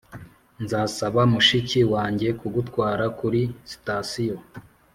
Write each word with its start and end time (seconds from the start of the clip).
nzasaba 0.63 1.21
mushiki 1.31 1.81
wanjye 1.93 2.27
kugutwara 2.39 3.05
kuri 3.19 3.41
sitasiyo. 3.71 4.37